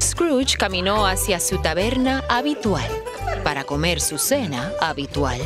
[0.00, 2.90] Scrooge caminó hacia su taberna habitual
[3.44, 5.40] para comer su cena habitual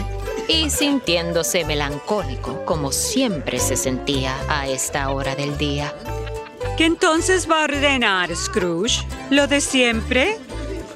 [0.51, 5.95] y sintiéndose melancólico como siempre se sentía a esta hora del día.
[6.77, 9.07] ¿Qué entonces va a ordenar, Scrooge?
[9.31, 10.39] ¿Lo de siempre?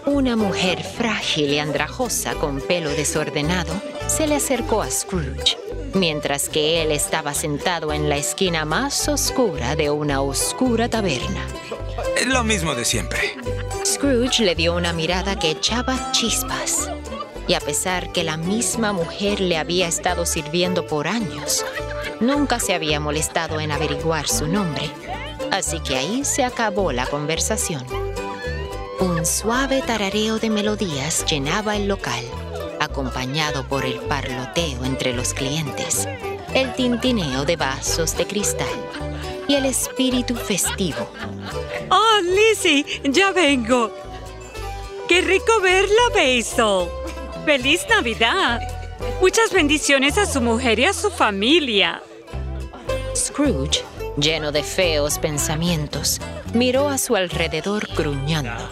[0.07, 3.73] Una mujer frágil y andrajosa con pelo desordenado
[4.09, 5.57] se le acercó a Scrooge,
[5.95, 11.47] mientras que él estaba sentado en la esquina más oscura de una oscura taberna.
[12.27, 13.37] Lo mismo de siempre.
[13.85, 16.91] Scrooge le dio una mirada que echaba chispas.
[17.47, 21.65] Y a pesar que la misma mujer le había estado sirviendo por años,
[22.21, 24.91] nunca se había molestado en averiguar su nombre.
[25.51, 27.85] Así que ahí se acabó la conversación.
[29.01, 32.25] Un suave tarareo de melodías llenaba el local,
[32.81, 36.09] acompañado por el parloteo entre los clientes,
[36.55, 38.67] el tintineo de vasos de cristal
[39.49, 41.09] y el espíritu festivo.
[41.91, 42.85] ¡Oh, Lizzie!
[43.05, 43.93] ¡Ya vengo!
[45.09, 46.89] ¡Qué rico verla, Basil!
[47.45, 48.61] ¡Feliz Navidad!
[49.21, 52.03] Muchas bendiciones a su mujer y a su familia.
[53.15, 53.85] Scrooge,
[54.17, 56.23] lleno de feos pensamientos,
[56.55, 58.71] miró a su alrededor gruñendo.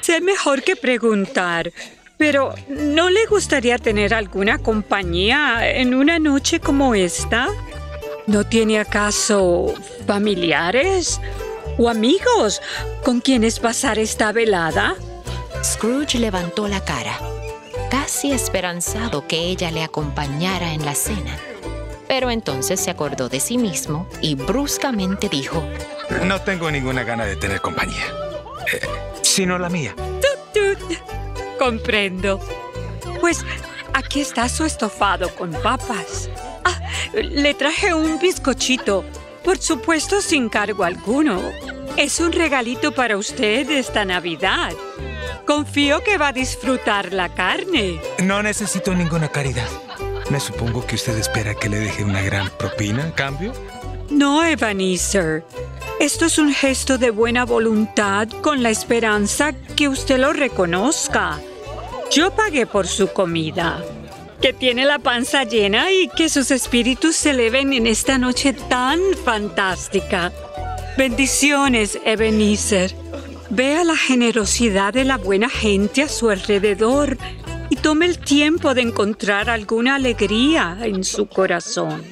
[0.00, 1.72] Sé mejor que preguntar,
[2.16, 7.48] pero ¿no le gustaría tener alguna compañía en una noche como esta?
[8.26, 9.74] ¿No tiene acaso
[10.06, 11.20] familiares
[11.76, 12.62] o amigos
[13.04, 14.96] con quienes pasar esta velada?
[15.62, 17.18] Scrooge levantó la cara,
[17.90, 21.36] casi esperanzado que ella le acompañara en la cena.
[22.08, 25.62] Pero entonces se acordó de sí mismo y bruscamente dijo,
[26.24, 28.04] No tengo ninguna gana de tener compañía.
[28.72, 28.80] Eh,
[29.22, 29.94] sino la mía.
[29.96, 30.98] Tut, tut.
[31.58, 32.40] Comprendo.
[33.20, 33.44] Pues
[33.92, 36.30] aquí está su estofado con papas.
[36.64, 36.80] Ah,
[37.12, 39.04] le traje un bizcochito,
[39.44, 41.40] por supuesto sin cargo alguno.
[41.96, 44.72] Es un regalito para usted esta Navidad.
[45.46, 48.00] Confío que va a disfrutar la carne.
[48.22, 49.68] No necesito ninguna caridad.
[50.28, 53.52] Me supongo que usted espera que le deje una gran propina a cambio.
[54.10, 55.44] No, Ebenezer.
[56.00, 61.40] Esto es un gesto de buena voluntad con la esperanza que usted lo reconozca.
[62.10, 63.84] Yo pagué por su comida,
[64.40, 68.98] que tiene la panza llena y que sus espíritus se eleven en esta noche tan
[69.24, 70.32] fantástica.
[70.98, 73.05] Bendiciones, Ebenezer.
[73.50, 77.16] Vea la generosidad de la buena gente a su alrededor
[77.70, 82.02] y tome el tiempo de encontrar alguna alegría en su corazón.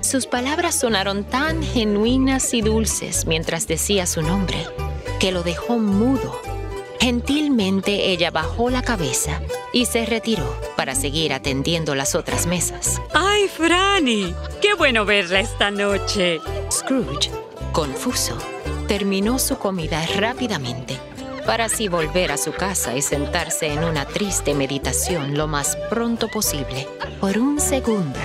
[0.00, 4.66] Sus palabras sonaron tan genuinas y dulces mientras decía su nombre,
[5.20, 6.40] que lo dejó mudo.
[7.00, 9.40] Gentilmente ella bajó la cabeza
[9.72, 10.44] y se retiró
[10.76, 13.00] para seguir atendiendo las otras mesas.
[13.14, 14.34] ¡Ay, Franny!
[14.60, 16.40] ¡Qué bueno verla esta noche!
[16.70, 17.30] Scrooge,
[17.72, 18.36] confuso,
[18.90, 20.98] terminó su comida rápidamente
[21.46, 26.26] para así volver a su casa y sentarse en una triste meditación lo más pronto
[26.26, 26.88] posible.
[27.20, 28.18] Por un segundo,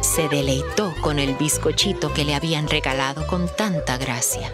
[0.00, 4.50] se deleitó con el bizcochito que le habían regalado con tanta gracia.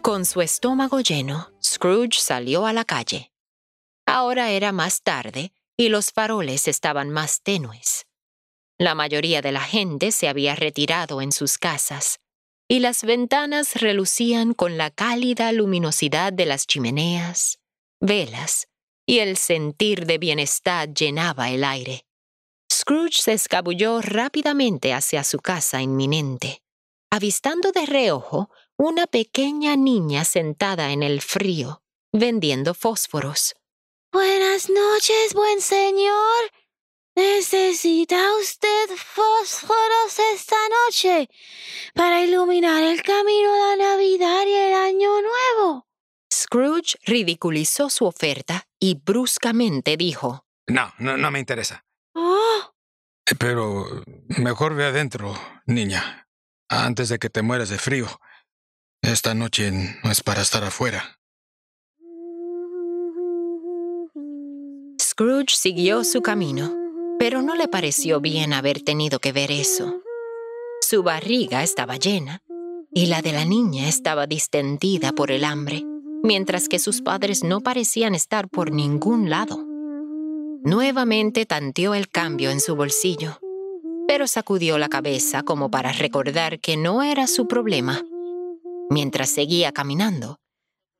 [0.00, 3.30] Con su estómago lleno, Scrooge salió a la calle.
[4.06, 8.06] Ahora era más tarde y los faroles estaban más tenues.
[8.78, 12.20] La mayoría de la gente se había retirado en sus casas
[12.68, 17.58] y las ventanas relucían con la cálida luminosidad de las chimeneas,
[17.98, 18.68] velas
[19.06, 22.04] y el sentir de bienestar llenaba el aire.
[22.70, 26.62] Scrooge se escabulló rápidamente hacia su casa inminente,
[27.10, 33.56] avistando de reojo una pequeña niña sentada en el frío, vendiendo fósforos.
[34.12, 36.50] Buenas noches, buen señor.
[37.18, 40.54] ¿Necesita usted fósforos esta
[40.86, 41.28] noche
[41.92, 45.88] para iluminar el camino de la Navidad y el Año Nuevo?
[46.32, 51.84] Scrooge ridiculizó su oferta y bruscamente dijo, No, no, no me interesa.
[52.14, 52.72] Oh,
[53.28, 53.84] Eh, Pero
[54.38, 55.34] mejor ve adentro,
[55.66, 56.28] niña,
[56.68, 58.06] antes de que te mueras de frío.
[59.02, 59.72] Esta noche
[60.04, 61.18] no es para estar afuera.
[65.02, 66.87] Scrooge siguió su camino,
[67.18, 70.02] pero no le pareció bien haber tenido que ver eso.
[70.80, 72.42] Su barriga estaba llena
[72.92, 75.84] y la de la niña estaba distendida por el hambre,
[76.22, 79.64] mientras que sus padres no parecían estar por ningún lado.
[80.64, 83.38] Nuevamente tanteó el cambio en su bolsillo,
[84.06, 88.02] pero sacudió la cabeza como para recordar que no era su problema.
[88.90, 90.38] Mientras seguía caminando,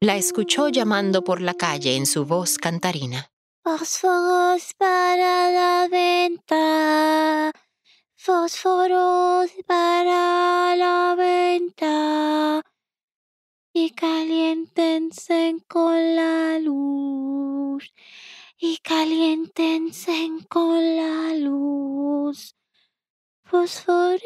[0.01, 3.31] la escuchó llamando por la calle en su voz cantarina.
[3.69, 7.53] Fósforos para la venta.
[8.17, 12.63] Fósforos para la venta.
[13.75, 17.93] Y caliéntense con la luz.
[18.61, 22.57] y caliéntense con la luz.
[23.45, 24.19] Fosforitos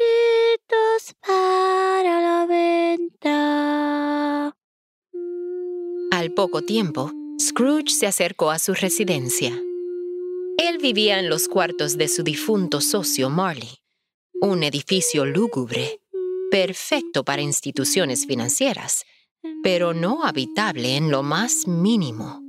[1.19, 4.55] para la venta.
[6.11, 9.49] Al poco tiempo, Scrooge se acercó a su residencia.
[10.57, 13.79] Él vivía en los cuartos de su difunto socio Marley,
[14.39, 15.99] un edificio lúgubre,
[16.51, 19.03] perfecto para instituciones financieras,
[19.63, 22.41] pero no habitable en lo más mínimo.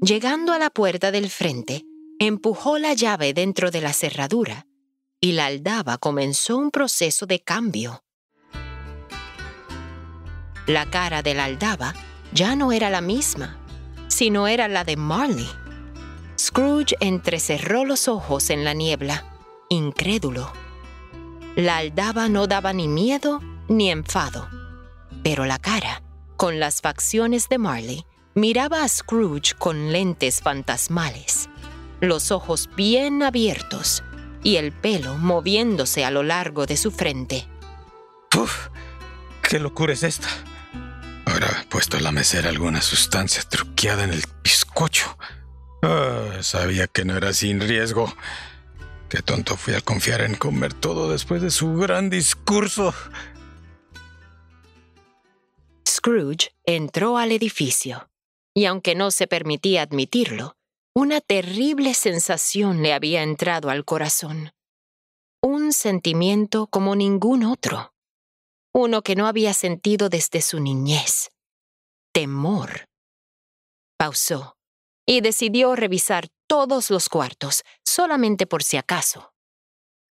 [0.00, 1.84] Llegando a la puerta del frente,
[2.18, 4.66] empujó la llave dentro de la cerradura
[5.20, 8.04] y la aldaba comenzó un proceso de cambio.
[10.66, 11.94] La cara de la aldaba
[12.32, 13.58] ya no era la misma,
[14.18, 15.48] sino era la de Marley.
[16.36, 19.24] Scrooge entrecerró los ojos en la niebla,
[19.68, 20.52] incrédulo.
[21.54, 24.48] La aldaba no daba ni miedo ni enfado,
[25.22, 26.02] pero la cara,
[26.36, 31.48] con las facciones de Marley, miraba a Scrooge con lentes fantasmales,
[32.00, 34.02] los ojos bien abiertos
[34.42, 37.46] y el pelo moviéndose a lo largo de su frente.
[38.36, 38.66] ¡Uf!
[39.48, 40.28] ¿Qué locura es esta?
[41.28, 45.18] Habrá puesto a la mesera alguna sustancia truqueada en el bizcocho.
[45.82, 48.10] Ah, sabía que no era sin riesgo.
[49.10, 52.94] Qué tonto fui al confiar en comer todo después de su gran discurso.
[55.86, 58.08] Scrooge entró al edificio
[58.54, 60.56] y aunque no se permitía admitirlo,
[60.94, 64.52] una terrible sensación le había entrado al corazón.
[65.42, 67.92] Un sentimiento como ningún otro.
[68.74, 71.30] Uno que no había sentido desde su niñez.
[72.12, 72.84] Temor.
[73.96, 74.56] Pausó
[75.06, 79.32] y decidió revisar todos los cuartos, solamente por si acaso.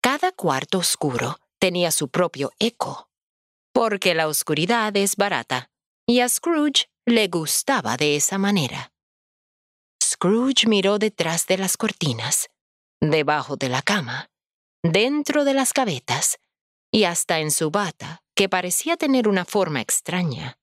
[0.01, 3.09] Cada cuarto oscuro tenía su propio eco,
[3.73, 5.69] porque la oscuridad es barata,
[6.07, 8.91] y a Scrooge le gustaba de esa manera.
[10.03, 12.49] Scrooge miró detrás de las cortinas,
[12.99, 14.29] debajo de la cama,
[14.83, 16.39] dentro de las gavetas
[16.91, 20.59] y hasta en su bata, que parecía tener una forma extraña.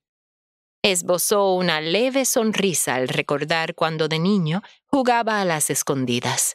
[0.82, 6.54] Esbozó una leve sonrisa al recordar cuando de niño jugaba a las escondidas.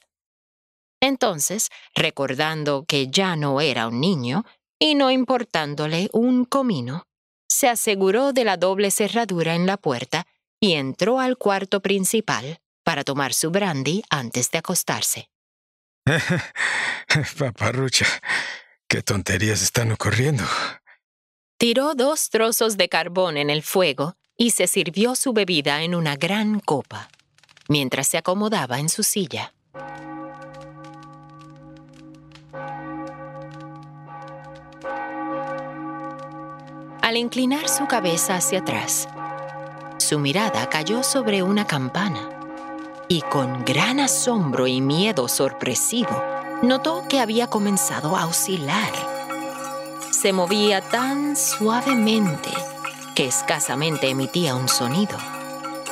[1.02, 4.46] Entonces, recordando que ya no era un niño
[4.80, 7.06] y no importándole un comino,
[7.50, 10.26] se aseguró de la doble cerradura en la puerta
[10.62, 15.30] y entró al cuarto principal, para tomar su brandy antes de acostarse.
[17.38, 18.08] Paparrucha,
[18.88, 20.46] qué tonterías están ocurriendo.
[21.60, 26.16] Tiró dos trozos de carbón en el fuego y se sirvió su bebida en una
[26.16, 27.10] gran copa,
[27.68, 29.54] mientras se acomodaba en su silla.
[37.02, 39.10] Al inclinar su cabeza hacia atrás,
[39.98, 42.30] su mirada cayó sobre una campana
[43.10, 46.24] y con gran asombro y miedo sorpresivo,
[46.62, 49.09] notó que había comenzado a oscilar.
[50.22, 52.50] Se movía tan suavemente
[53.16, 55.18] que escasamente emitía un sonido,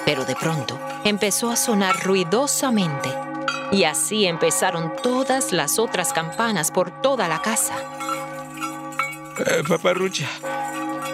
[0.06, 3.10] pero de pronto empezó a sonar ruidosamente
[3.72, 7.76] y así empezaron todas las otras campanas por toda la casa.
[9.40, 10.28] Eh, paparrucha,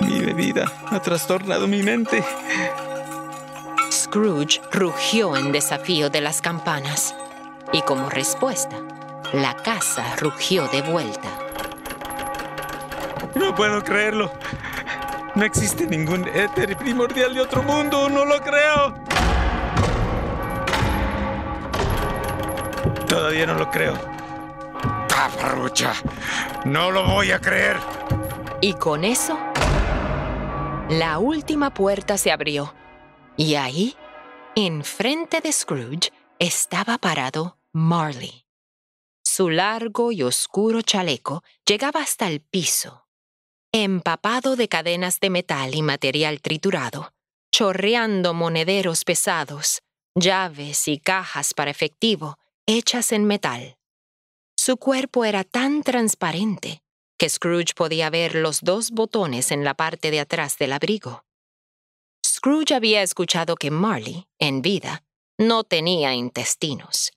[0.02, 2.24] mi bebida ha trastornado mi mente.
[3.92, 7.14] Scrooge rugió en desafío de las campanas
[7.72, 8.76] y como respuesta,
[9.34, 11.43] la casa rugió de vuelta.
[13.36, 14.32] No puedo creerlo.
[15.36, 18.94] No existe ningún éter primordial de otro mundo, no lo creo.
[23.08, 23.94] Todavía no lo creo.
[25.10, 25.94] Paparrucha,
[26.66, 27.78] no lo voy a creer.
[28.62, 29.38] Y con eso,
[30.90, 32.74] la última puerta se abrió.
[33.36, 33.96] Y ahí
[34.56, 38.46] Enfrente de Scrooge estaba parado Marley.
[39.24, 43.03] Su largo y oscuro chaleco llegaba hasta el piso,
[43.76, 47.12] empapado de cadenas de metal y material triturado,
[47.52, 49.82] chorreando monederos pesados,
[50.16, 52.38] llaves y cajas para efectivo
[52.68, 53.78] hechas en metal.
[54.56, 56.84] Su cuerpo era tan transparente
[57.18, 61.26] que Scrooge podía ver los dos botones en la parte de atrás del abrigo.
[62.26, 65.04] Scrooge había escuchado que Marley, en vida,
[65.40, 67.12] no tenía intestinos,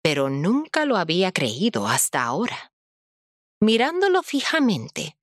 [0.00, 2.72] pero nunca lo había creído hasta ahora.
[3.60, 5.17] Mirándolo fijamente,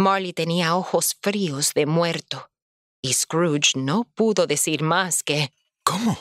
[0.00, 2.50] Marley tenía ojos fríos de muerto,
[3.02, 5.52] y Scrooge no pudo decir más que
[5.84, 6.18] ¿Cómo?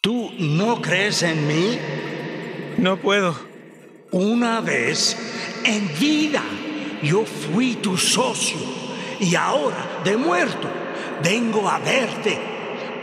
[0.00, 1.78] ¿Tú no crees en mí?
[2.78, 3.34] No puedo.
[4.10, 5.16] Una vez,
[5.64, 6.42] en vida,
[7.02, 8.58] yo fui tu socio
[9.20, 10.68] y ahora, de muerto,
[11.22, 12.54] vengo a verte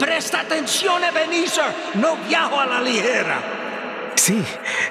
[0.01, 1.75] Presta atención, Ebenezer.
[1.93, 4.13] No viajo a la ligera.
[4.15, 4.43] Sí,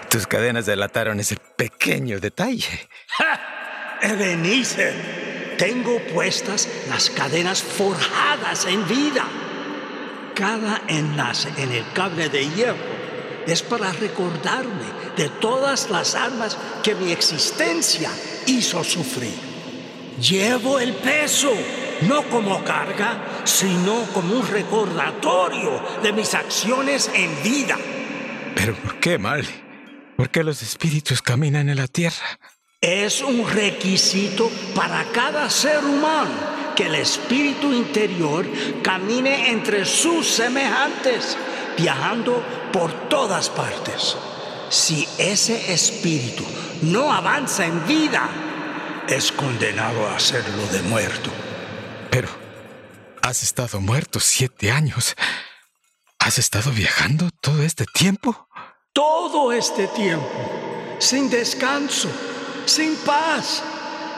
[0.09, 2.89] tus cadenas delataron ese pequeño detalle.
[3.19, 3.60] ¡Ja!
[4.03, 9.25] Ebenezer, tengo puestas las cadenas forjadas en vida.
[10.35, 13.01] Cada enlace en el cable de hierro
[13.47, 14.87] es para recordarme
[15.17, 18.11] de todas las armas que mi existencia
[18.47, 19.35] hizo sufrir.
[20.21, 21.53] Llevo el peso,
[22.03, 27.77] no como carga, sino como un recordatorio de mis acciones en vida.
[28.55, 29.65] ¿Pero por qué, Marley?
[30.17, 32.39] ¿Por qué los espíritus caminan en la tierra?
[32.83, 36.31] Es un requisito para cada ser humano
[36.75, 38.47] que el espíritu interior
[38.83, 41.37] camine entre sus semejantes,
[41.77, 44.17] viajando por todas partes.
[44.71, 46.43] Si ese espíritu
[46.81, 48.31] no avanza en vida,
[49.07, 51.31] es condenado a hacerlo de muerto.
[52.11, 52.31] Pero
[53.21, 55.17] has estado muerto siete años.
[56.19, 58.49] ¿Has estado viajando todo este tiempo?
[58.95, 62.09] Todo este tiempo, sin descanso,
[62.71, 63.65] sin paz,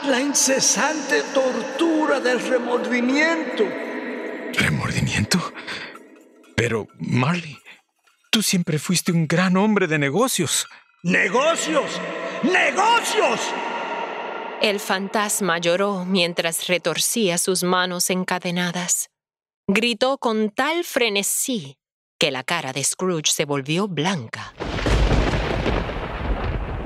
[0.05, 3.65] la incesante tortura del remordimiento.
[4.53, 5.39] ¿Remordimiento?
[6.55, 7.59] Pero, Marley,
[8.31, 10.67] tú siempre fuiste un gran hombre de negocios.
[11.03, 11.99] ¡Negocios!
[12.43, 13.41] ¡Negocios!
[14.61, 19.09] El fantasma lloró mientras retorcía sus manos encadenadas.
[19.67, 21.79] Gritó con tal frenesí
[22.19, 24.53] que la cara de Scrooge se volvió blanca.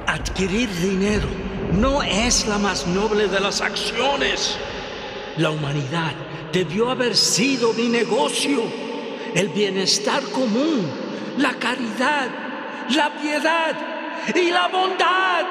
[0.07, 4.57] Adquirir dinero no es la más noble de las acciones.
[5.37, 6.13] La humanidad
[6.53, 8.63] debió haber sido mi negocio.
[9.35, 10.91] El bienestar común,
[11.39, 12.29] la caridad,
[12.95, 13.77] la piedad
[14.35, 15.47] y la bondad.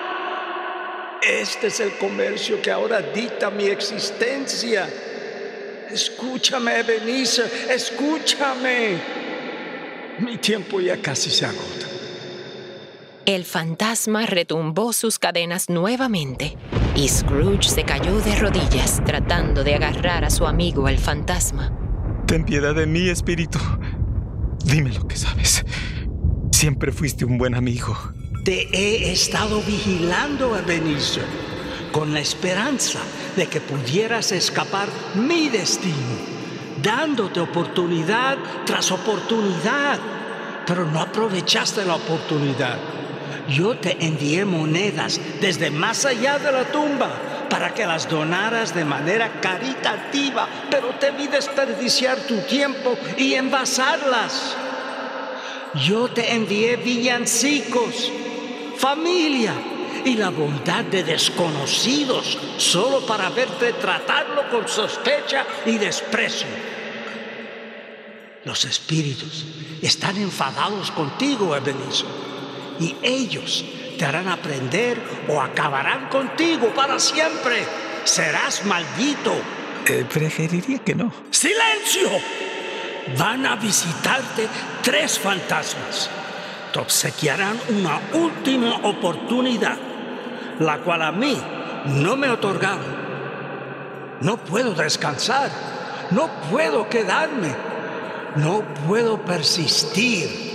[1.21, 4.89] Este es el comercio que ahora dicta mi existencia.
[5.89, 8.97] Escúchame, Ebenezer, escúchame.
[10.19, 11.84] Mi tiempo ya casi se agota.
[13.25, 16.55] El fantasma retumbó sus cadenas nuevamente
[16.95, 21.71] y Scrooge se cayó de rodillas tratando de agarrar a su amigo el fantasma.
[22.27, 23.57] Ten piedad de mí, espíritu.
[24.63, 25.65] Dime lo que sabes.
[26.51, 27.97] Siempre fuiste un buen amigo.
[28.43, 31.25] Te he estado vigilando, Ebenezer,
[31.91, 32.99] con la esperanza
[33.35, 35.95] de que pudieras escapar mi destino,
[36.83, 39.99] dándote oportunidad tras oportunidad,
[40.67, 42.77] pero no aprovechaste la oportunidad.
[43.47, 47.09] Yo te envié monedas desde más allá de la tumba
[47.49, 54.55] para que las donaras de manera caritativa, pero te vi desperdiciar tu tiempo y envasarlas.
[55.75, 58.11] Yo te envié villancicos,
[58.77, 59.53] familia
[60.05, 66.47] y la bondad de desconocidos solo para verte tratarlo con sospecha y desprecio.
[68.45, 69.45] Los espíritus
[69.81, 72.07] están enfadados contigo, Ebenezer,
[72.79, 73.65] y ellos
[73.97, 74.97] te harán aprender
[75.29, 77.63] o acabarán contigo para siempre.
[78.03, 79.33] Serás maldito.
[79.87, 81.11] Eh, preferiría que no.
[81.29, 82.09] ¡Silencio!
[83.17, 84.47] Van a visitarte
[84.81, 86.09] tres fantasmas.
[86.73, 89.77] Te obsequiarán una última oportunidad,
[90.59, 91.37] la cual a mí
[91.85, 93.05] no me otorgaron.
[94.21, 95.51] No puedo descansar,
[96.11, 97.53] no puedo quedarme,
[98.37, 100.54] no puedo persistir.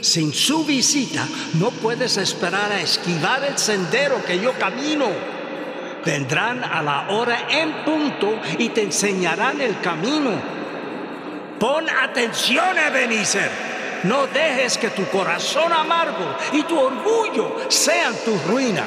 [0.00, 5.06] Sin su visita no puedes esperar a esquivar el sendero que yo camino.
[6.04, 10.30] Vendrán a la hora en punto y te enseñarán el camino.
[11.58, 13.50] Pon atención, Ebenezer.
[14.04, 18.84] No dejes que tu corazón amargo y tu orgullo sean tu ruina.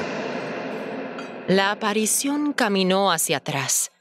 [1.47, 3.91] La aparición caminó hacia atrás.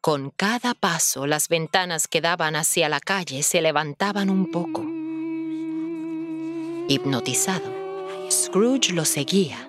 [0.00, 5.07] Con cada paso las ventanas que daban hacia la calle se levantaban un poco.
[6.88, 7.70] Hipnotizado,
[8.30, 9.68] Scrooge lo seguía.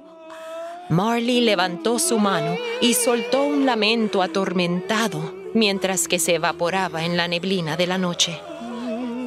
[0.87, 7.27] Marley levantó su mano y soltó un lamento atormentado mientras que se evaporaba en la
[7.27, 8.39] neblina de la noche.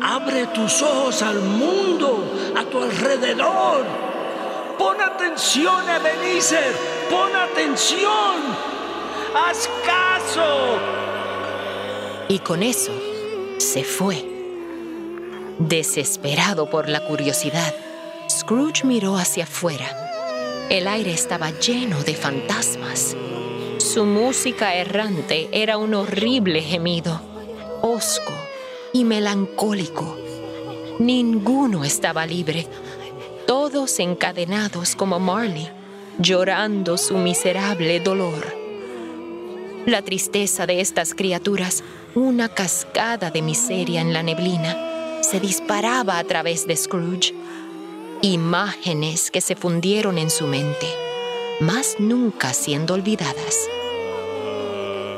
[0.03, 2.25] Abre tus ojos al mundo
[2.57, 3.85] a tu alrededor.
[4.79, 6.73] Pon atención, Ebenezer.
[7.11, 8.41] Pon atención.
[9.37, 10.79] Haz caso.
[12.29, 12.93] Y con eso
[13.59, 14.33] se fue.
[15.59, 17.73] Desesperado por la curiosidad,
[18.33, 19.87] Scrooge miró hacia afuera.
[20.71, 23.15] El aire estaba lleno de fantasmas.
[23.77, 27.21] Su música errante era un horrible gemido,
[27.83, 28.33] hosco
[28.95, 30.17] y melancólico.
[30.99, 32.67] Ninguno estaba libre,
[33.47, 35.69] todos encadenados como Marley,
[36.19, 38.57] llorando su miserable dolor.
[39.85, 46.25] La tristeza de estas criaturas, una cascada de miseria en la neblina, se disparaba a
[46.25, 47.35] través de Scrooge.
[48.25, 50.87] Imágenes que se fundieron en su mente,
[51.59, 53.69] más nunca siendo olvidadas.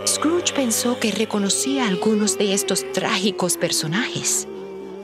[0.07, 4.49] Scrooge pensó que reconocía a algunos de estos trágicos personajes,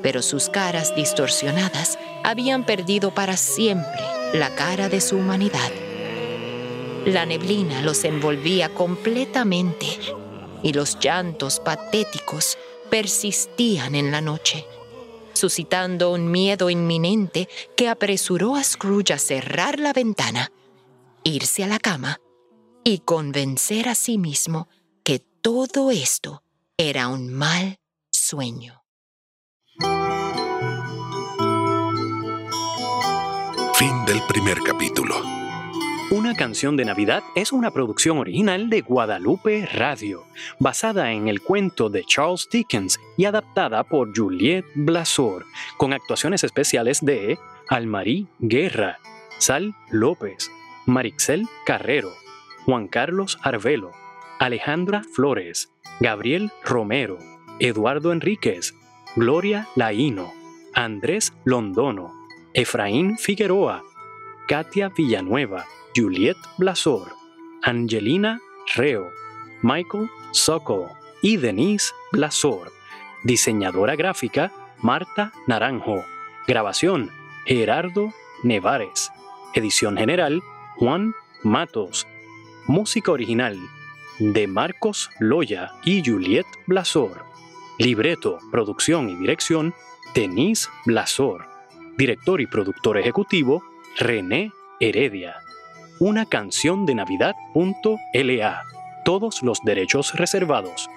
[0.00, 4.00] pero sus caras distorsionadas habían perdido para siempre
[4.32, 5.70] la cara de su humanidad.
[7.04, 9.86] La neblina los envolvía completamente
[10.62, 12.56] y los llantos patéticos
[12.88, 14.64] persistían en la noche,
[15.32, 20.52] suscitando un miedo inminente que apresuró a Scrooge a cerrar la ventana,
[21.22, 22.20] irse a la cama
[22.84, 24.68] y convencer a sí mismo
[25.04, 26.42] que todo esto
[26.76, 27.78] era un mal
[28.10, 28.82] sueño.
[33.74, 35.49] Fin del primer capítulo.
[36.10, 40.26] Una canción de Navidad es una producción original de Guadalupe Radio,
[40.58, 45.46] basada en el cuento de Charles Dickens y adaptada por Juliette Blasor,
[45.76, 47.38] con actuaciones especiales de
[47.68, 48.98] Almarí Guerra,
[49.38, 50.50] Sal López,
[50.84, 52.10] Marixel Carrero,
[52.64, 53.92] Juan Carlos Arvelo,
[54.40, 57.18] Alejandra Flores, Gabriel Romero,
[57.60, 58.74] Eduardo Enríquez,
[59.14, 60.32] Gloria Laíno,
[60.74, 62.12] Andrés Londono,
[62.52, 63.84] Efraín Figueroa,
[64.48, 67.12] Katia Villanueva, Juliet Blasor,
[67.62, 68.40] Angelina
[68.74, 69.10] Reo,
[69.62, 70.88] Michael Sokol
[71.22, 72.72] y Denise Blasor.
[73.24, 76.04] Diseñadora gráfica Marta Naranjo.
[76.46, 77.10] Grabación
[77.44, 78.12] Gerardo
[78.42, 79.10] Nevares.
[79.54, 80.42] Edición general
[80.76, 82.06] Juan Matos.
[82.66, 83.58] Música original
[84.18, 87.24] de Marcos Loya y Juliet Blasor.
[87.78, 89.74] Libreto, producción y dirección
[90.14, 91.46] Denise Blasor.
[91.96, 93.62] Director y productor ejecutivo
[93.98, 95.36] René Heredia.
[96.02, 98.62] Una canción de Navidad.la.
[99.04, 100.88] Todos los derechos reservados.